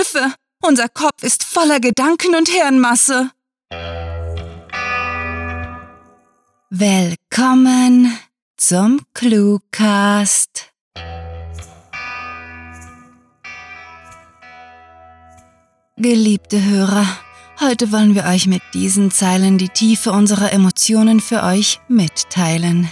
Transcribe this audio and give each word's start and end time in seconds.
Hilfe! 0.00 0.32
Unser 0.62 0.88
Kopf 0.88 1.22
ist 1.22 1.44
voller 1.44 1.78
Gedanken 1.78 2.34
und 2.34 2.48
Hirnmasse. 2.48 3.30
Willkommen 6.70 8.18
zum 8.56 9.02
Cluecast. 9.12 10.72
Geliebte 15.98 16.64
Hörer, 16.64 17.06
heute 17.60 17.92
wollen 17.92 18.14
wir 18.14 18.24
euch 18.24 18.46
mit 18.46 18.62
diesen 18.72 19.10
Zeilen 19.10 19.58
die 19.58 19.68
Tiefe 19.68 20.12
unserer 20.12 20.50
Emotionen 20.54 21.20
für 21.20 21.42
euch 21.42 21.78
mitteilen. 21.88 22.90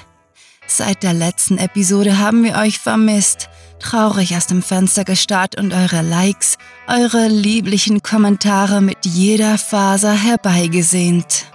Seit 0.66 1.02
der 1.02 1.14
letzten 1.14 1.56
Episode 1.56 2.18
haben 2.18 2.44
wir 2.44 2.56
euch 2.56 2.78
vermisst, 2.78 3.48
traurig 3.78 4.36
aus 4.36 4.46
dem 4.46 4.62
Fenster 4.62 5.04
gestarrt 5.04 5.56
und 5.56 5.72
eure 5.72 6.02
Likes, 6.02 6.58
eure 6.86 7.28
lieblichen 7.28 8.02
Kommentare 8.02 8.80
mit 8.80 9.04
jeder 9.04 9.58
Faser 9.58 10.12
herbeigesehnt. 10.12 11.46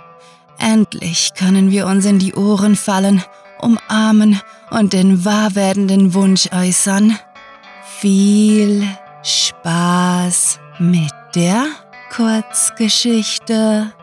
Endlich 0.59 1.33
können 1.35 1.71
wir 1.71 1.87
uns 1.87 2.05
in 2.05 2.19
die 2.19 2.33
Ohren 2.33 2.75
fallen, 2.75 3.23
umarmen 3.59 4.39
und 4.69 4.93
den 4.93 5.25
wahr 5.25 5.55
werdenden 5.55 6.13
Wunsch 6.13 6.49
äußern. 6.51 7.17
Viel 7.99 8.87
Spaß 9.23 10.59
mit 10.79 11.11
der 11.35 11.65
Kurzgeschichte. 12.11 13.93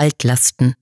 Altlasten. 0.00 0.74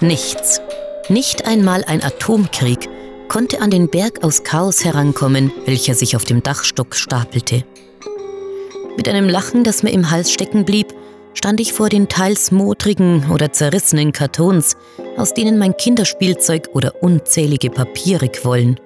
Nichts, 0.00 0.60
nicht 1.08 1.44
einmal 1.44 1.82
ein 1.82 2.04
Atomkrieg 2.04 2.88
konnte 3.26 3.60
an 3.60 3.72
den 3.72 3.90
Berg 3.90 4.22
aus 4.22 4.44
Chaos 4.44 4.84
herankommen, 4.84 5.50
welcher 5.66 5.94
sich 5.94 6.14
auf 6.14 6.24
dem 6.24 6.40
Dachstock 6.44 6.94
stapelte. 6.94 7.64
Mit 8.96 9.08
einem 9.08 9.28
Lachen, 9.28 9.64
das 9.64 9.82
mir 9.82 9.90
im 9.90 10.12
Hals 10.12 10.32
stecken 10.32 10.64
blieb, 10.64 10.94
stand 11.34 11.60
ich 11.60 11.72
vor 11.72 11.88
den 11.88 12.08
teils 12.08 12.50
modrigen 12.50 13.30
oder 13.30 13.52
zerrissenen 13.52 14.12
Kartons, 14.12 14.76
aus 15.16 15.34
denen 15.34 15.58
mein 15.58 15.76
Kinderspielzeug 15.76 16.68
oder 16.72 17.02
unzählige 17.02 17.70
Papiere 17.70 18.28
quollen. 18.28 18.78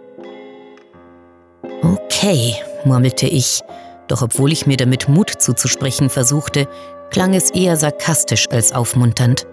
Okay, 1.82 2.54
murmelte 2.84 3.26
ich, 3.26 3.62
doch 4.08 4.22
obwohl 4.22 4.52
ich 4.52 4.66
mir 4.66 4.76
damit 4.76 5.08
Mut 5.08 5.30
zuzusprechen 5.30 6.10
versuchte, 6.10 6.68
klang 7.10 7.34
es 7.34 7.50
eher 7.50 7.76
sarkastisch 7.76 8.48
als 8.50 8.72
aufmunternd. 8.72 9.46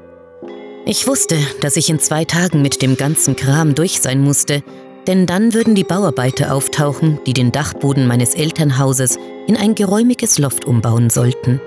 Ich 0.86 1.08
wusste, 1.08 1.38
dass 1.62 1.78
ich 1.78 1.90
in 1.90 2.00
zwei 2.00 2.26
Tagen 2.26 2.62
mit 2.62 2.82
dem 2.82 2.98
ganzen 2.98 3.36
Kram 3.36 3.76
durch 3.76 4.02
sein 4.02 4.22
musste, 4.22 4.64
denn 5.08 5.26
dann 5.26 5.54
würden 5.54 5.76
die 5.76 5.84
Bauarbeiter 5.84 6.54
auftauchen, 6.54 7.20
die 7.26 7.34
den 7.34 7.52
Dachboden 7.52 8.08
meines 8.08 8.34
Elternhauses 8.34 9.18
in 9.48 9.58
ein 9.58 9.76
geräumiges 9.76 10.38
Loft 10.38 10.66
umbauen 10.66 11.10
sollten. 11.10 11.62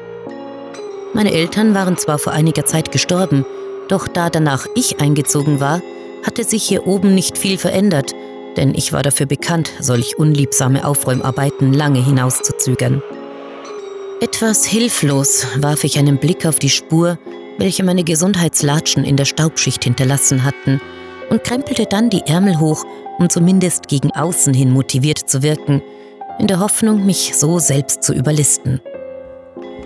Meine 1.15 1.33
Eltern 1.33 1.75
waren 1.75 1.97
zwar 1.97 2.19
vor 2.19 2.33
einiger 2.33 2.67
Zeit 2.67 2.91
gestorben, 2.91 3.47
doch 3.89 4.09
da 4.09 4.31
danach 4.31 4.67
ich 4.75 5.01
eingezogen 5.01 5.61
war, 5.61 5.81
hatte 6.27 6.43
sich 6.43 6.65
hier 6.65 6.89
oben 6.89 7.15
nicht 7.15 7.39
viel 7.39 7.57
verändert, 7.57 8.13
denn 8.57 8.75
ich 8.75 8.93
war 8.93 9.03
dafür 9.03 9.27
bekannt, 9.27 9.71
solch 9.79 10.19
unliebsame 10.19 10.85
Aufräumarbeiten 10.85 11.73
lange 11.73 12.05
hinauszuzögern. 12.05 13.01
Etwas 14.21 14.65
hilflos 14.65 15.47
warf 15.59 15.85
ich 15.85 15.99
einen 15.99 16.19
Blick 16.19 16.47
auf 16.47 16.59
die 16.59 16.71
Spur, 16.71 17.19
welche 17.59 17.85
meine 17.85 18.03
Gesundheitslatschen 18.03 19.05
in 19.05 19.17
der 19.17 19.25
Staubschicht 19.25 19.85
hinterlassen 19.85 20.45
hatten, 20.45 20.81
und 21.31 21.45
krempelte 21.45 21.87
dann 21.87 22.11
die 22.11 22.23
Ärmel 22.27 22.59
hoch, 22.59 22.85
um 23.19 23.31
zumindest 23.31 23.87
gegen 23.87 24.11
außen 24.11 24.53
hin 24.53 24.71
motiviert 24.71 25.19
zu 25.19 25.43
wirken, 25.43 25.81
in 26.41 26.49
der 26.49 26.59
Hoffnung, 26.59 27.07
mich 27.07 27.37
so 27.37 27.61
selbst 27.61 28.03
zu 28.03 28.13
überlisten. 28.13 28.81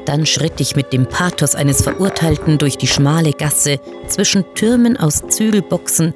Dann 0.08 0.24
schritt 0.24 0.58
ich 0.58 0.74
mit 0.74 0.94
dem 0.94 1.04
Pathos 1.04 1.54
eines 1.54 1.82
Verurteilten 1.82 2.56
durch 2.56 2.78
die 2.78 2.86
schmale 2.86 3.32
Gasse 3.32 3.78
zwischen 4.06 4.42
Türmen 4.54 4.96
aus 4.96 5.22
Zügelboxen 5.28 6.14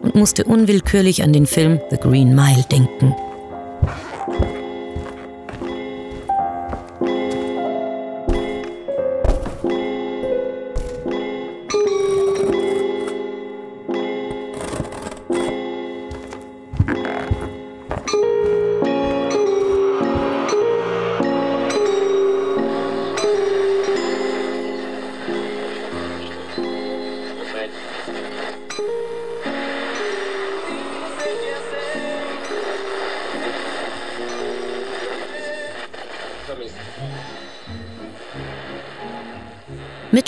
und 0.00 0.14
musste 0.14 0.44
unwillkürlich 0.44 1.22
an 1.22 1.34
den 1.34 1.44
Film 1.44 1.78
The 1.90 1.98
Green 1.98 2.34
Mile 2.34 2.64
denken. 2.72 3.14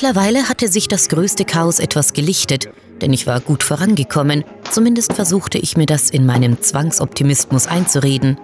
Mittlerweile 0.06 0.48
hatte 0.48 0.68
sich 0.68 0.86
das 0.86 1.08
größte 1.08 1.44
Chaos 1.44 1.80
etwas 1.80 2.12
gelichtet, 2.12 2.68
denn 3.00 3.12
ich 3.12 3.26
war 3.26 3.40
gut 3.40 3.64
vorangekommen, 3.64 4.44
zumindest 4.70 5.14
versuchte 5.14 5.58
ich 5.58 5.76
mir 5.76 5.86
das 5.86 6.10
in 6.10 6.24
meinem 6.24 6.62
Zwangsoptimismus 6.62 7.66
einzureden. 7.66 8.38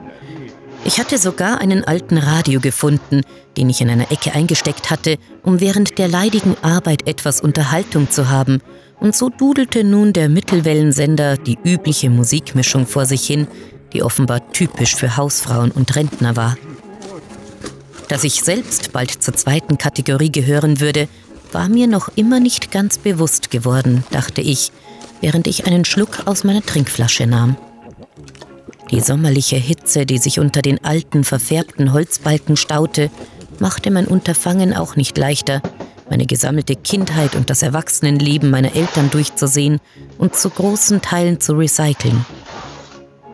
Ich 0.85 0.99
hatte 0.99 1.19
sogar 1.19 1.61
einen 1.61 1.85
alten 1.85 2.19
Radio 2.19 2.59
gefunden, 2.59 3.21
den 3.57 3.71
ich 3.71 3.81
in 3.81 3.91
einer 3.91 4.11
Ecke 4.11 4.33
eingesteckt 4.33 4.91
hatte, 4.91 5.19
um 5.45 5.61
während 5.61 5.99
der 5.99 6.09
leidigen 6.09 6.57
Arbeit 6.63 7.07
etwas 7.07 7.41
Unterhaltung 7.41 8.11
zu 8.11 8.29
haben, 8.29 8.61
und 8.99 9.15
so 9.15 9.29
dudelte 9.29 9.85
nun 9.85 10.13
der 10.13 10.29
Mittelwellensender 10.29 11.37
die 11.37 11.59
übliche 11.63 12.11
Musikmischung 12.11 12.89
vor 12.89 13.07
sich 13.07 13.25
hin, 13.25 13.47
die 13.93 14.03
offenbar 14.03 14.51
typisch 14.51 14.97
für 14.97 15.17
Hausfrauen 15.17 15.71
und 15.71 15.95
Rentner 15.95 16.35
war. 16.35 16.57
Dass 18.09 18.25
ich 18.25 18.43
selbst 18.43 18.93
bald 18.93 19.23
zur 19.23 19.35
zweiten 19.35 19.79
Kategorie 19.79 20.33
gehören 20.33 20.81
würde, 20.81 21.07
war 21.53 21.69
mir 21.69 21.87
noch 21.87 22.09
immer 22.17 22.41
nicht 22.41 22.71
ganz 22.71 22.99
bewusst 22.99 23.51
geworden, 23.51 24.05
dachte 24.11 24.41
ich, 24.41 24.73
während 25.21 25.47
ich 25.47 25.67
einen 25.67 25.85
Schluck 25.85 26.27
aus 26.27 26.45
meiner 26.45 26.63
Trinkflasche 26.63 27.27
nahm. 27.27 27.57
Die 28.91 29.01
sommerliche 29.01 29.57
Hitze, 29.57 30.05
die 30.05 30.19
sich 30.19 30.39
unter 30.39 30.61
den 30.61 30.85
alten, 30.85 31.25
verfärbten 31.25 31.93
Holzbalken 31.93 32.57
staute, 32.57 33.11
machte 33.59 33.91
mein 33.91 34.07
Unterfangen 34.07 34.75
auch 34.75 34.97
nicht 34.97 35.17
leichter, 35.17 35.63
meine 36.11 36.27
gesammelte 36.27 36.77
Kindheit 36.77 37.35
und 37.35 37.49
das 37.49 37.63
Erwachsenenleben 37.63 38.51
meiner 38.51 38.75
Eltern 38.75 39.11
durchzusehen 39.11 39.81
und 40.19 40.37
zu 40.37 40.51
großen 40.51 41.01
Teilen 41.01 41.41
zu 41.41 41.55
recyceln. 41.55 42.27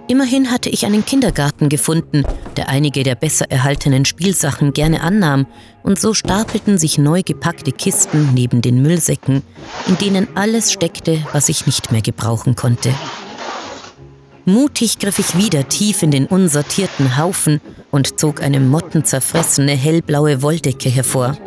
Immerhin 0.06 0.50
hatte 0.50 0.70
ich 0.70 0.86
einen 0.86 1.04
Kindergarten 1.04 1.68
gefunden, 1.68 2.24
der 2.58 2.68
einige 2.68 3.04
der 3.04 3.14
besser 3.14 3.50
erhaltenen 3.50 4.04
Spielsachen 4.04 4.72
gerne 4.72 5.00
annahm, 5.00 5.46
und 5.84 6.00
so 6.00 6.12
stapelten 6.12 6.76
sich 6.76 6.98
neu 6.98 7.22
gepackte 7.22 7.70
Kisten 7.70 8.34
neben 8.34 8.62
den 8.62 8.82
Müllsäcken, 8.82 9.42
in 9.86 9.96
denen 9.98 10.26
alles 10.34 10.72
steckte, 10.72 11.24
was 11.32 11.48
ich 11.48 11.66
nicht 11.66 11.92
mehr 11.92 12.02
gebrauchen 12.02 12.56
konnte. 12.56 12.92
Mutig 14.44 14.98
griff 14.98 15.20
ich 15.20 15.38
wieder 15.38 15.68
tief 15.68 16.02
in 16.02 16.10
den 16.10 16.26
unsortierten 16.26 17.16
Haufen 17.16 17.60
und 17.92 18.18
zog 18.18 18.42
eine 18.42 18.58
mottenzerfressene 18.58 19.72
hellblaue 19.72 20.42
Wolldecke 20.42 20.88
hervor. 20.88 21.38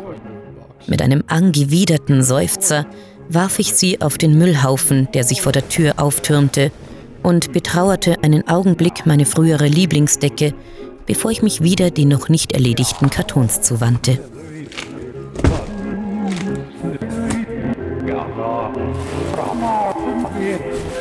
Mit 0.86 1.02
einem 1.02 1.24
angewiderten 1.26 2.22
Seufzer 2.22 2.86
warf 3.28 3.58
ich 3.58 3.74
sie 3.74 4.00
auf 4.00 4.16
den 4.16 4.38
Müllhaufen, 4.38 5.08
der 5.12 5.24
sich 5.24 5.42
vor 5.42 5.52
der 5.52 5.68
Tür 5.68 5.94
auftürmte, 5.98 6.72
und 7.22 7.52
betrauerte 7.52 8.16
einen 8.22 8.48
Augenblick 8.48 9.04
meine 9.04 9.26
frühere 9.26 9.66
Lieblingsdecke, 9.66 10.54
bevor 11.12 11.30
ich 11.30 11.42
mich 11.42 11.62
wieder 11.62 11.90
den 11.90 12.08
noch 12.08 12.30
nicht 12.30 12.52
erledigten 12.52 13.10
Kartons 13.10 13.60
zuwandte. 13.60 14.18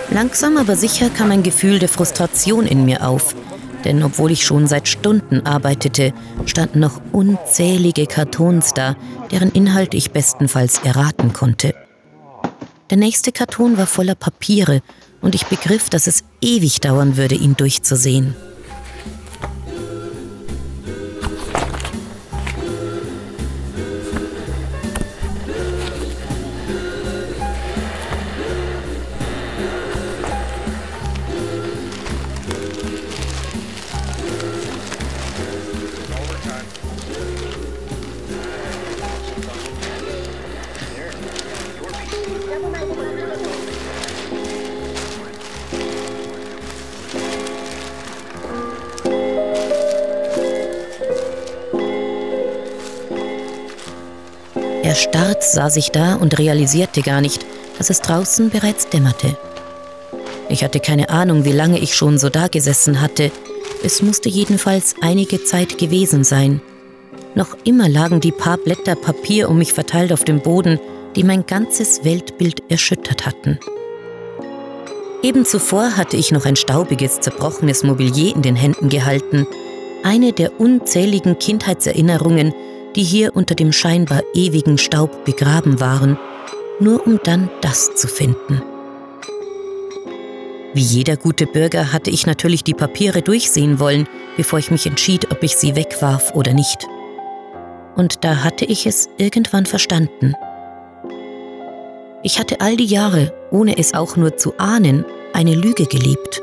Langsam 0.09 0.57
aber 0.57 0.75
sicher 0.75 1.09
kam 1.09 1.31
ein 1.31 1.43
Gefühl 1.43 1.79
der 1.79 1.87
Frustration 1.87 2.65
in 2.65 2.83
mir 2.83 3.07
auf, 3.07 3.35
denn 3.85 4.03
obwohl 4.03 4.31
ich 4.31 4.43
schon 4.43 4.67
seit 4.67 4.89
Stunden 4.89 5.45
arbeitete, 5.45 6.13
standen 6.45 6.81
noch 6.81 6.99
unzählige 7.13 8.05
Kartons 8.05 8.73
da, 8.73 8.97
deren 9.31 9.53
Inhalt 9.53 9.93
ich 9.93 10.11
bestenfalls 10.11 10.79
erraten 10.79 11.31
konnte. 11.31 11.73
Der 12.89 12.97
nächste 12.97 13.31
Karton 13.31 13.77
war 13.77 13.87
voller 13.87 14.15
Papiere 14.15 14.81
und 15.21 15.35
ich 15.35 15.45
begriff, 15.45 15.89
dass 15.89 16.07
es 16.07 16.25
ewig 16.41 16.81
dauern 16.81 17.15
würde, 17.15 17.35
ihn 17.35 17.55
durchzusehen. 17.55 18.35
Erstarrt 54.91 55.41
saß 55.41 55.77
ich 55.77 55.91
da 55.91 56.15
und 56.15 56.38
realisierte 56.38 57.01
gar 57.01 57.21
nicht, 57.21 57.45
dass 57.77 57.89
es 57.89 58.01
draußen 58.01 58.49
bereits 58.49 58.89
dämmerte. 58.89 59.38
Ich 60.49 60.65
hatte 60.65 60.81
keine 60.81 61.07
Ahnung, 61.07 61.45
wie 61.45 61.53
lange 61.53 61.79
ich 61.79 61.95
schon 61.95 62.17
so 62.17 62.27
dagesessen 62.27 62.99
hatte. 62.99 63.31
Es 63.85 64.01
musste 64.01 64.27
jedenfalls 64.27 64.95
einige 64.99 65.45
Zeit 65.45 65.77
gewesen 65.77 66.25
sein. 66.25 66.59
Noch 67.35 67.55
immer 67.63 67.88
lagen 67.88 68.19
die 68.19 68.33
paar 68.33 68.57
Blätter 68.57 68.95
Papier 68.95 69.47
um 69.47 69.59
mich 69.59 69.71
verteilt 69.71 70.11
auf 70.11 70.25
dem 70.25 70.41
Boden, 70.41 70.77
die 71.15 71.23
mein 71.23 71.45
ganzes 71.45 72.03
Weltbild 72.03 72.61
erschüttert 72.67 73.25
hatten. 73.25 73.59
Eben 75.23 75.45
zuvor 75.45 75.95
hatte 75.95 76.17
ich 76.17 76.33
noch 76.33 76.45
ein 76.45 76.57
staubiges, 76.57 77.21
zerbrochenes 77.21 77.83
Mobilier 77.83 78.35
in 78.35 78.41
den 78.41 78.57
Händen 78.57 78.89
gehalten, 78.89 79.47
eine 80.03 80.33
der 80.33 80.59
unzähligen 80.59 81.39
Kindheitserinnerungen, 81.39 82.53
die 82.95 83.03
hier 83.03 83.35
unter 83.35 83.55
dem 83.55 83.71
scheinbar 83.71 84.21
ewigen 84.33 84.77
Staub 84.77 85.25
begraben 85.25 85.79
waren, 85.79 86.17
nur 86.79 87.05
um 87.05 87.19
dann 87.23 87.49
das 87.61 87.95
zu 87.95 88.07
finden. 88.07 88.61
Wie 90.73 90.81
jeder 90.81 91.17
gute 91.17 91.47
Bürger 91.47 91.91
hatte 91.91 92.09
ich 92.09 92.25
natürlich 92.25 92.63
die 92.63 92.73
Papiere 92.73 93.21
durchsehen 93.21 93.79
wollen, 93.79 94.07
bevor 94.38 94.59
ich 94.59 94.71
mich 94.71 94.85
entschied, 94.85 95.29
ob 95.31 95.43
ich 95.43 95.57
sie 95.57 95.75
wegwarf 95.75 96.33
oder 96.33 96.53
nicht. 96.53 96.88
Und 97.95 98.23
da 98.23 98.43
hatte 98.43 98.63
ich 98.65 98.85
es 98.85 99.09
irgendwann 99.17 99.65
verstanden. 99.65 100.33
Ich 102.23 102.39
hatte 102.39 102.61
all 102.61 102.77
die 102.77 102.85
Jahre, 102.85 103.33
ohne 103.51 103.77
es 103.77 103.94
auch 103.94 104.15
nur 104.15 104.37
zu 104.37 104.57
ahnen, 104.57 105.05
eine 105.33 105.55
Lüge 105.55 105.85
gelebt. 105.85 106.41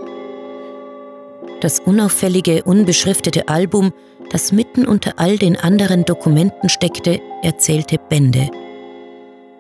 Das 1.61 1.81
unauffällige, 1.81 2.63
unbeschriftete 2.65 3.49
Album 3.49 3.93
das 4.31 4.53
mitten 4.53 4.87
unter 4.87 5.15
all 5.17 5.39
den 5.39 5.57
anderen 5.57 6.05
Dokumenten 6.05 6.69
steckte, 6.69 7.21
erzählte 7.43 7.99
Bände. 7.99 8.51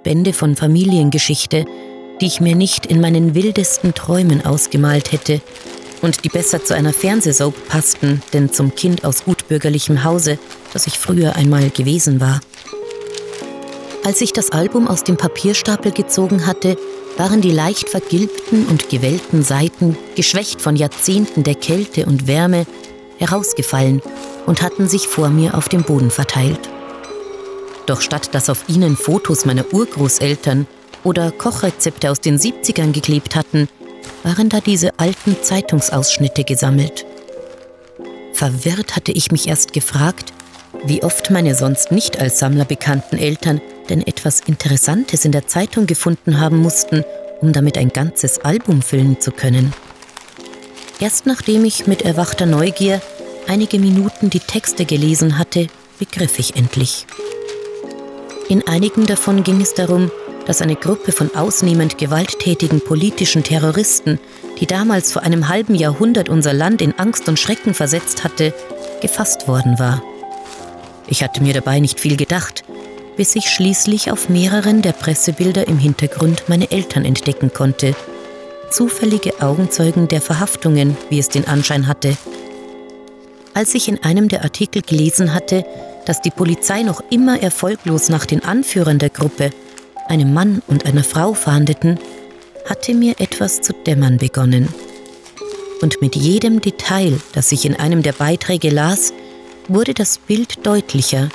Bände 0.02 0.32
von 0.32 0.56
Familiengeschichte, 0.56 1.64
die 2.20 2.26
ich 2.26 2.40
mir 2.40 2.54
nicht 2.54 2.86
in 2.86 3.00
meinen 3.00 3.34
wildesten 3.34 3.94
Träumen 3.94 4.44
ausgemalt 4.44 5.12
hätte 5.12 5.40
und 6.02 6.24
die 6.24 6.28
besser 6.28 6.64
zu 6.64 6.74
einer 6.74 6.92
Fernsehsoap 6.92 7.54
passten, 7.68 8.22
denn 8.32 8.52
zum 8.52 8.74
Kind 8.74 9.04
aus 9.04 9.24
gutbürgerlichem 9.24 10.04
Hause, 10.04 10.38
das 10.72 10.86
ich 10.86 10.98
früher 10.98 11.36
einmal 11.36 11.70
gewesen 11.70 12.20
war. 12.20 12.40
Als 14.04 14.20
ich 14.20 14.32
das 14.32 14.50
Album 14.52 14.88
aus 14.88 15.04
dem 15.04 15.16
Papierstapel 15.16 15.92
gezogen 15.92 16.46
hatte, 16.46 16.76
waren 17.16 17.40
die 17.40 17.50
leicht 17.50 17.88
vergilbten 17.88 18.66
und 18.66 18.88
gewellten 18.88 19.42
Seiten, 19.42 19.98
geschwächt 20.14 20.62
von 20.62 20.76
Jahrzehnten 20.76 21.42
der 21.42 21.56
Kälte 21.56 22.06
und 22.06 22.28
Wärme, 22.28 22.64
herausgefallen 23.18 24.02
und 24.46 24.62
hatten 24.62 24.88
sich 24.88 25.08
vor 25.08 25.28
mir 25.28 25.54
auf 25.54 25.68
dem 25.68 25.82
Boden 25.82 26.10
verteilt. 26.10 26.68
Doch 27.86 28.00
statt 28.00 28.30
dass 28.32 28.50
auf 28.50 28.68
ihnen 28.68 28.96
Fotos 28.96 29.44
meiner 29.44 29.72
Urgroßeltern 29.72 30.66
oder 31.04 31.30
Kochrezepte 31.30 32.10
aus 32.10 32.20
den 32.20 32.38
70ern 32.38 32.92
geklebt 32.92 33.34
hatten, 33.34 33.68
waren 34.22 34.48
da 34.48 34.60
diese 34.60 34.98
alten 34.98 35.36
Zeitungsausschnitte 35.42 36.44
gesammelt. 36.44 37.06
Verwirrt 38.32 38.94
hatte 38.94 39.12
ich 39.12 39.32
mich 39.32 39.48
erst 39.48 39.72
gefragt, 39.72 40.32
wie 40.84 41.02
oft 41.02 41.30
meine 41.30 41.54
sonst 41.54 41.90
nicht 41.90 42.20
als 42.20 42.38
Sammler 42.38 42.64
bekannten 42.64 43.16
Eltern 43.16 43.60
denn 43.88 44.06
etwas 44.06 44.40
Interessantes 44.40 45.24
in 45.24 45.32
der 45.32 45.46
Zeitung 45.46 45.86
gefunden 45.86 46.40
haben 46.40 46.58
mussten, 46.58 47.04
um 47.40 47.52
damit 47.52 47.78
ein 47.78 47.88
ganzes 47.88 48.38
Album 48.40 48.82
füllen 48.82 49.20
zu 49.20 49.32
können. 49.32 49.72
Erst 51.00 51.26
nachdem 51.26 51.64
ich 51.64 51.86
mit 51.86 52.02
erwachter 52.02 52.46
Neugier 52.46 53.00
einige 53.46 53.78
Minuten 53.78 54.30
die 54.30 54.40
Texte 54.40 54.84
gelesen 54.84 55.38
hatte, 55.38 55.68
begriff 55.98 56.38
ich 56.38 56.56
endlich. 56.56 57.06
In 58.48 58.66
einigen 58.66 59.06
davon 59.06 59.44
ging 59.44 59.60
es 59.60 59.74
darum, 59.74 60.10
dass 60.46 60.62
eine 60.62 60.76
Gruppe 60.76 61.12
von 61.12 61.34
ausnehmend 61.34 61.98
gewalttätigen 61.98 62.80
politischen 62.80 63.44
Terroristen, 63.44 64.18
die 64.58 64.66
damals 64.66 65.12
vor 65.12 65.22
einem 65.22 65.48
halben 65.48 65.74
Jahrhundert 65.74 66.28
unser 66.28 66.52
Land 66.54 66.82
in 66.82 66.98
Angst 66.98 67.28
und 67.28 67.38
Schrecken 67.38 67.74
versetzt 67.74 68.24
hatte, 68.24 68.54
gefasst 69.00 69.46
worden 69.46 69.78
war. 69.78 70.02
Ich 71.06 71.22
hatte 71.22 71.42
mir 71.42 71.54
dabei 71.54 71.80
nicht 71.80 72.00
viel 72.00 72.16
gedacht, 72.16 72.64
bis 73.16 73.36
ich 73.36 73.50
schließlich 73.50 74.10
auf 74.10 74.28
mehreren 74.28 74.82
der 74.82 74.92
Pressebilder 74.92 75.68
im 75.68 75.78
Hintergrund 75.78 76.44
meine 76.48 76.70
Eltern 76.70 77.04
entdecken 77.04 77.52
konnte. 77.52 77.94
Zufällige 78.70 79.40
Augenzeugen 79.40 80.08
der 80.08 80.20
Verhaftungen, 80.20 80.96
wie 81.08 81.18
es 81.18 81.28
den 81.28 81.46
Anschein 81.46 81.86
hatte, 81.86 82.16
als 83.54 83.74
ich 83.74 83.88
in 83.88 84.02
einem 84.04 84.28
der 84.28 84.42
Artikel 84.42 84.82
gelesen 84.82 85.34
hatte, 85.34 85.64
dass 86.06 86.20
die 86.20 86.30
Polizei 86.30 86.82
noch 86.82 87.02
immer 87.10 87.42
erfolglos 87.42 88.08
nach 88.08 88.24
den 88.24 88.44
Anführern 88.44 88.98
der 88.98 89.10
Gruppe, 89.10 89.50
einem 90.06 90.32
Mann 90.32 90.62
und 90.68 90.86
einer 90.86 91.04
Frau, 91.04 91.34
fahndeten, 91.34 91.98
hatte 92.66 92.94
mir 92.94 93.16
etwas 93.18 93.60
zu 93.60 93.72
dämmern 93.72 94.18
begonnen. 94.18 94.68
Und 95.80 96.00
mit 96.00 96.16
jedem 96.16 96.60
Detail, 96.60 97.18
das 97.32 97.52
ich 97.52 97.64
in 97.64 97.74
einem 97.74 98.02
der 98.02 98.12
Beiträge 98.12 98.70
las, 98.70 99.12
wurde 99.68 99.94
das 99.94 100.18
Bild 100.18 100.66
deutlicher, 100.66 101.28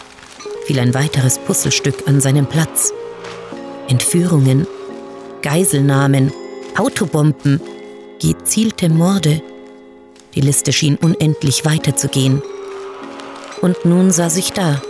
fiel 0.65 0.79
ein 0.79 0.93
weiteres 0.93 1.39
Puzzlestück 1.39 2.07
an 2.07 2.21
seinen 2.21 2.45
Platz. 2.45 2.93
Entführungen, 3.89 4.65
Geiselnahmen, 5.41 6.31
Autobomben, 6.77 7.61
gezielte 8.19 8.89
Morde, 8.89 9.41
die 10.33 10.41
Liste 10.41 10.73
schien 10.73 10.95
unendlich 10.95 11.65
weiterzugehen. 11.65 12.41
Und 13.61 13.85
nun 13.85 14.11
saß 14.11 14.37
ich 14.37 14.53
da, 14.53 14.81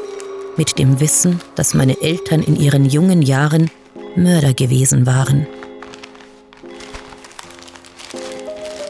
mit 0.55 0.79
dem 0.79 0.99
Wissen, 0.99 1.41
dass 1.55 1.73
meine 1.73 1.99
Eltern 2.01 2.41
in 2.41 2.55
ihren 2.55 2.85
jungen 2.85 3.21
Jahren 3.21 3.69
Mörder 4.15 4.53
gewesen 4.53 5.05
waren. 5.05 5.45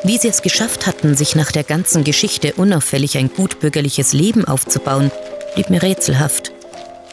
Wie 0.03 0.17
sie 0.17 0.27
es 0.27 0.41
geschafft 0.41 0.85
hatten, 0.85 1.15
sich 1.15 1.35
nach 1.35 1.51
der 1.51 1.63
ganzen 1.63 2.03
Geschichte 2.03 2.53
unauffällig 2.53 3.17
ein 3.17 3.31
gutbürgerliches 3.33 4.13
Leben 4.13 4.45
aufzubauen, 4.45 5.11
blieb 5.55 5.69
mir 5.69 5.81
rätselhaft, 5.81 6.51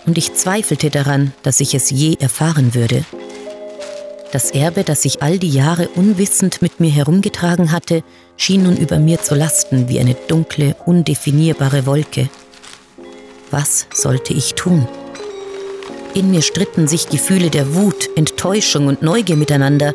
und 0.07 0.19
ich 0.19 0.35
zweifelte 0.35 0.91
daran, 0.91 1.33
dass 1.43 1.61
ich 1.61 1.75
es 1.75 1.91
je 1.91 2.17
erfahren 2.19 2.75
würde. 2.75 3.05
Das 4.33 4.53
Erbe, 4.53 4.85
das 4.85 5.05
ich 5.05 5.23
all 5.23 5.39
die 5.39 5.51
Jahre 5.51 5.89
unwissend 5.89 6.63
mit 6.63 6.79
mir 6.79 6.91
herumgetragen 6.91 7.73
hatte, 7.73 8.05
schien 8.37 8.63
nun 8.63 8.77
über 8.77 8.99
mir 8.99 9.21
zu 9.21 9.35
lasten 9.35 9.89
wie 9.89 9.99
eine 9.99 10.15
dunkle, 10.15 10.77
undefinierbare 10.87 11.85
Wolke. 11.85 12.29
Was 13.51 13.87
sollte 13.93 14.33
ich 14.33 14.55
tun? 14.55 14.87
In 16.15 16.31
mir 16.31 16.43
stritten 16.43 16.87
sich 16.87 17.09
Gefühle 17.09 17.51
der 17.51 17.75
Wut, 17.75 18.09
Enttäuschung 18.17 18.87
und 18.87 19.03
Neugier 19.03 19.37
miteinander, 19.37 19.95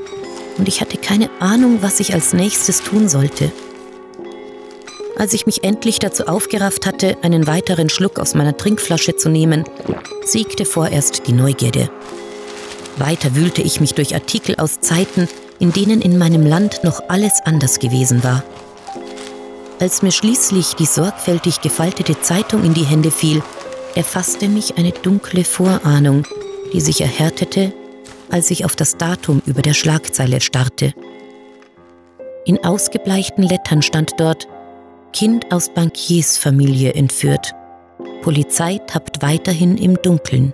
und 0.58 0.68
ich 0.68 0.82
hatte 0.82 0.98
keine 0.98 1.30
Ahnung, 1.40 1.80
was 1.82 2.00
ich 2.00 2.14
als 2.14 2.34
nächstes 2.34 2.82
tun 2.82 3.08
sollte. 3.10 3.52
Als 5.18 5.34
ich 5.34 5.46
mich 5.46 5.64
endlich 5.64 6.00
dazu 6.00 6.28
aufgerafft 6.28 6.86
hatte, 6.86 7.18
einen 7.22 7.48
weiteren 7.48 7.88
Schluck 7.88 8.20
aus 8.20 8.36
meiner 8.36 8.58
Trinkflasche 8.58 9.16
zu 9.16 9.30
nehmen, 9.30 9.64
siegte 10.26 10.66
vorerst 10.66 11.28
die 11.28 11.34
Neugierde. 11.34 11.90
Weiter 12.98 13.36
wühlte 13.36 13.62
ich 13.62 13.82
mich 13.82 13.94
durch 13.94 14.14
Artikel 14.14 14.56
aus 14.56 14.80
Zeiten, 14.80 15.28
in 15.60 15.72
denen 15.72 16.02
in 16.02 16.18
meinem 16.18 16.46
Land 16.46 16.84
noch 16.84 17.02
alles 17.10 17.42
anders 17.44 17.80
gewesen 17.80 18.24
war. 18.24 18.44
Als 19.80 20.02
mir 20.02 20.12
schließlich 20.12 20.76
die 20.76 20.86
sorgfältig 20.86 21.62
gefaltete 21.62 22.20
Zeitung 22.22 22.64
in 22.64 22.74
die 22.74 22.86
Hände 22.86 23.12
fiel, 23.12 23.44
erfasste 23.96 24.48
mich 24.48 24.78
eine 24.78 24.92
dunkle 24.92 25.44
Vorahnung, 25.44 26.26
die 26.74 26.82
sich 26.82 27.02
erhärtete, 27.02 27.74
als 28.30 28.52
ich 28.52 28.66
auf 28.66 28.76
das 28.76 28.98
Datum 28.98 29.42
über 29.46 29.62
der 29.62 29.74
Schlagzeile 29.74 30.42
starrte. 30.42 30.94
In 32.46 32.64
ausgebleichten 32.64 33.44
Lettern 33.44 33.82
stand 33.82 34.14
dort 34.18 34.48
Kind 35.14 35.52
aus 35.52 35.70
Bankiersfamilie 35.70 36.94
entführt. 36.94 37.54
Polizei 38.22 38.80
tappt 38.88 39.22
weiterhin 39.22 39.78
im 39.78 40.02
Dunkeln. 40.02 40.54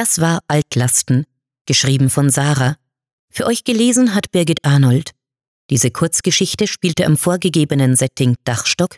Das 0.00 0.18
war 0.18 0.40
Altlasten, 0.48 1.26
geschrieben 1.66 2.08
von 2.08 2.30
Sarah. 2.30 2.78
Für 3.28 3.44
euch 3.44 3.64
gelesen 3.64 4.14
hat 4.14 4.30
Birgit 4.32 4.64
Arnold. 4.64 5.10
Diese 5.68 5.90
Kurzgeschichte 5.90 6.66
spielte 6.66 7.04
am 7.04 7.18
vorgegebenen 7.18 7.96
Setting 7.96 8.36
Dachstock 8.44 8.96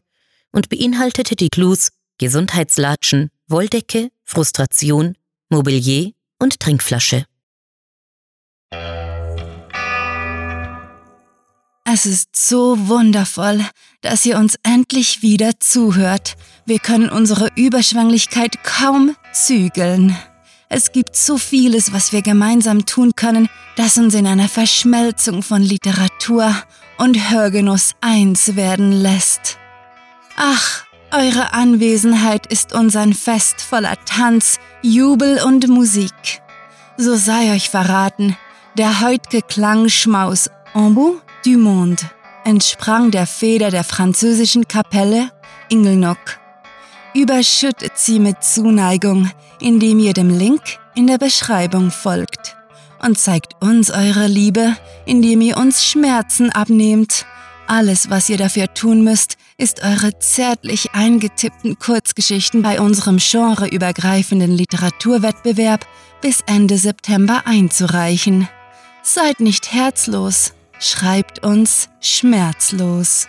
und 0.52 0.68
beinhaltete 0.68 1.34
die 1.34 1.48
Clues 1.48 1.88
Gesundheitslatschen, 2.18 3.30
Wolldecke, 3.48 4.10
Frustration, 4.22 5.16
Mobilier 5.48 6.12
und 6.38 6.60
Trinkflasche. 6.60 7.24
Es 11.84 12.06
ist 12.06 12.36
so 12.36 12.78
wundervoll, 12.86 13.66
dass 14.02 14.24
ihr 14.24 14.38
uns 14.38 14.54
endlich 14.62 15.20
wieder 15.20 15.58
zuhört. 15.58 16.36
Wir 16.64 16.78
können 16.78 17.08
unsere 17.08 17.48
Überschwänglichkeit 17.56 18.62
kaum 18.62 19.16
zügeln. 19.32 20.16
Es 20.74 20.90
gibt 20.90 21.16
so 21.16 21.36
vieles, 21.36 21.92
was 21.92 22.14
wir 22.14 22.22
gemeinsam 22.22 22.86
tun 22.86 23.12
können, 23.14 23.50
das 23.76 23.98
uns 23.98 24.14
in 24.14 24.26
einer 24.26 24.48
Verschmelzung 24.48 25.42
von 25.42 25.60
Literatur 25.60 26.50
und 26.96 27.30
Hörgenuss 27.30 27.92
eins 28.00 28.56
werden 28.56 28.90
lässt. 28.90 29.58
Ach, 30.34 30.84
eure 31.10 31.52
Anwesenheit 31.52 32.46
ist 32.46 32.72
uns 32.72 32.96
ein 32.96 33.12
Fest 33.12 33.60
voller 33.60 34.02
Tanz, 34.06 34.60
Jubel 34.80 35.42
und 35.44 35.68
Musik. 35.68 36.40
So 36.96 37.16
sei 37.16 37.54
euch 37.54 37.68
verraten, 37.68 38.38
der 38.78 39.02
heutige 39.02 39.42
Klangschmaus 39.42 40.48
En 40.72 40.94
bout 40.94 41.20
du 41.44 41.58
monde 41.58 42.02
entsprang 42.44 43.10
der 43.10 43.26
Feder 43.26 43.70
der 43.70 43.84
französischen 43.84 44.66
Kapelle 44.68 45.32
Ingelnock. 45.68 46.41
Überschüttet 47.14 47.92
sie 47.96 48.18
mit 48.18 48.42
Zuneigung, 48.42 49.30
indem 49.60 49.98
ihr 49.98 50.14
dem 50.14 50.30
Link 50.30 50.62
in 50.94 51.06
der 51.06 51.18
Beschreibung 51.18 51.90
folgt 51.90 52.56
und 53.02 53.18
zeigt 53.18 53.60
uns 53.60 53.90
eure 53.90 54.26
Liebe, 54.28 54.76
indem 55.04 55.40
ihr 55.40 55.56
uns 55.56 55.84
Schmerzen 55.84 56.50
abnehmt. 56.50 57.26
Alles, 57.66 58.10
was 58.10 58.28
ihr 58.28 58.38
dafür 58.38 58.72
tun 58.72 59.04
müsst, 59.04 59.36
ist 59.58 59.82
eure 59.82 60.18
zärtlich 60.18 60.94
eingetippten 60.94 61.78
Kurzgeschichten 61.78 62.62
bei 62.62 62.80
unserem 62.80 63.18
genreübergreifenden 63.18 64.50
Literaturwettbewerb 64.50 65.86
bis 66.20 66.40
Ende 66.46 66.78
September 66.78 67.42
einzureichen. 67.44 68.48
Seid 69.02 69.40
nicht 69.40 69.72
herzlos, 69.72 70.54
schreibt 70.78 71.44
uns 71.44 71.88
schmerzlos. 72.00 73.28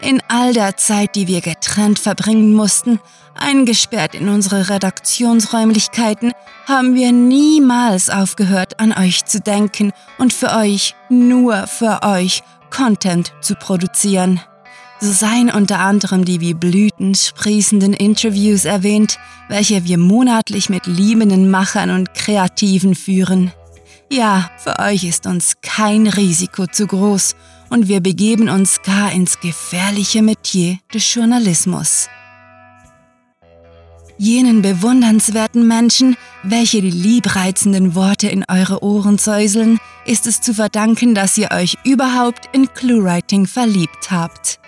In 0.00 0.22
all 0.28 0.52
der 0.52 0.76
Zeit, 0.76 1.16
die 1.16 1.26
wir 1.26 1.40
getrennt 1.40 1.98
verbringen 1.98 2.54
mussten, 2.54 3.00
eingesperrt 3.34 4.14
in 4.14 4.28
unsere 4.28 4.68
Redaktionsräumlichkeiten, 4.68 6.32
haben 6.66 6.94
wir 6.94 7.10
niemals 7.12 8.08
aufgehört, 8.08 8.78
an 8.78 8.92
euch 8.92 9.24
zu 9.24 9.40
denken 9.40 9.92
und 10.18 10.32
für 10.32 10.54
euch, 10.54 10.94
nur 11.08 11.66
für 11.66 12.02
euch, 12.02 12.42
Content 12.70 13.32
zu 13.40 13.54
produzieren. 13.56 14.40
So 15.00 15.10
seien 15.12 15.50
unter 15.50 15.80
anderem 15.80 16.24
die 16.24 16.40
wie 16.40 16.54
Blüten 16.54 17.14
sprießenden 17.14 17.92
Interviews 17.92 18.64
erwähnt, 18.64 19.18
welche 19.48 19.84
wir 19.84 19.98
monatlich 19.98 20.68
mit 20.68 20.86
liebenden 20.86 21.50
Machern 21.50 21.90
und 21.90 22.14
Kreativen 22.14 22.94
führen. 22.94 23.52
Ja, 24.10 24.50
für 24.58 24.78
euch 24.78 25.04
ist 25.04 25.26
uns 25.26 25.54
kein 25.62 26.06
Risiko 26.06 26.66
zu 26.66 26.86
groß 26.86 27.34
und 27.70 27.88
wir 27.88 28.00
begeben 28.00 28.48
uns 28.48 28.82
gar 28.82 29.12
ins 29.12 29.40
gefährliche 29.40 30.22
Metier 30.22 30.78
des 30.92 31.14
Journalismus. 31.14 32.08
Jenen 34.20 34.62
bewundernswerten 34.62 35.68
Menschen, 35.68 36.16
welche 36.42 36.82
die 36.82 36.90
liebreizenden 36.90 37.94
Worte 37.94 38.28
in 38.28 38.44
eure 38.48 38.82
Ohren 38.82 39.16
säuseln, 39.16 39.78
ist 40.06 40.26
es 40.26 40.40
zu 40.40 40.54
verdanken, 40.54 41.14
dass 41.14 41.38
ihr 41.38 41.50
euch 41.52 41.78
überhaupt 41.84 42.48
in 42.52 42.72
Cluewriting 42.74 43.46
verliebt 43.46 44.10
habt. 44.10 44.58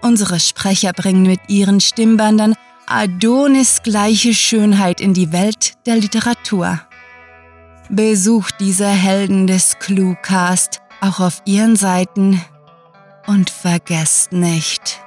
Unsere 0.00 0.38
Sprecher 0.38 0.92
bringen 0.92 1.22
mit 1.22 1.40
ihren 1.48 1.80
Stimmbändern 1.80 2.54
Adonis 2.86 3.82
gleiche 3.82 4.32
Schönheit 4.32 5.00
in 5.00 5.12
die 5.12 5.32
Welt 5.32 5.72
der 5.86 5.96
Literatur. 5.96 6.80
Besucht 7.88 8.56
diese 8.60 8.86
Helden 8.86 9.46
des 9.46 9.78
Cluecast 9.80 10.82
auch 11.04 11.20
auf 11.20 11.42
ihren 11.44 11.76
Seiten 11.76 12.40
und 13.26 13.50
vergesst 13.50 14.32
nicht, 14.32 15.00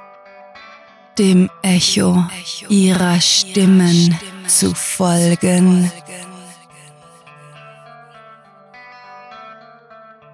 dem 1.18 1.50
Echo 1.62 2.24
ihrer 2.68 3.20
Stimmen 3.20 4.16
zu 4.46 4.74
folgen. 4.74 5.90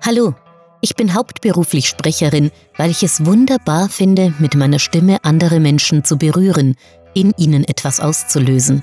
Hallo, 0.05 0.35
ich 0.83 0.97
bin 0.97 1.15
hauptberuflich 1.15 1.89
Sprecherin, 1.89 2.51
weil 2.77 2.91
ich 2.91 3.03
es 3.03 3.25
wunderbar 3.25 3.89
finde, 3.89 4.35
mit 4.39 4.55
meiner 4.55 4.79
Stimme 4.79 5.25
andere 5.25 5.61
Menschen 5.61 6.05
zu 6.05 6.19
berühren, 6.19 6.77
in 7.15 7.33
ihnen 7.39 7.65
etwas 7.65 8.01
auszulösen. 8.01 8.83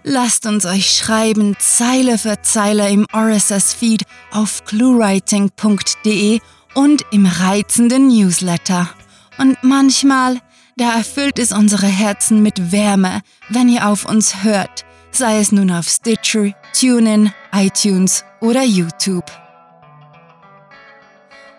Lasst 0.03 0.45
uns 0.45 0.65
euch 0.65 0.93
schreiben, 0.93 1.55
Zeile 1.59 2.17
für 2.17 2.41
Zeile 2.41 2.89
im 2.89 3.05
RSS-Feed 3.15 4.03
auf 4.31 4.65
cluewriting.de 4.65 6.41
und 6.73 7.05
im 7.11 7.25
reizenden 7.25 8.07
Newsletter. 8.07 8.89
Und 9.37 9.57
manchmal 9.61 10.41
da 10.79 10.95
erfüllt 10.95 11.37
es 11.39 11.51
unsere 11.51 11.87
Herzen 11.87 12.41
mit 12.41 12.71
Wärme, 12.71 13.19
wenn 13.49 13.67
ihr 13.67 13.85
auf 13.87 14.05
uns 14.05 14.43
hört, 14.43 14.85
sei 15.11 15.39
es 15.39 15.51
nun 15.51 15.71
auf 15.71 15.89
Stitcher, 15.89 16.53
TuneIn, 16.73 17.33
iTunes 17.53 18.23
oder 18.39 18.63
YouTube. 18.63 19.29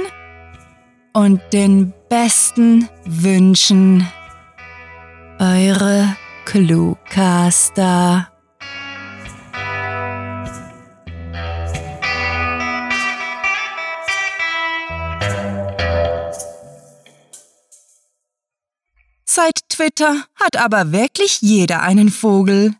und 1.13 1.41
den 1.53 1.93
besten 2.09 2.89
Wünschen. 3.05 4.07
Eure 5.39 6.17
Cluecaster. 6.45 8.33
Seit 19.25 19.61
Twitter 19.69 20.25
hat 20.35 20.57
aber 20.57 20.91
wirklich 20.91 21.41
jeder 21.43 21.83
einen 21.83 22.09
Vogel. 22.09 22.75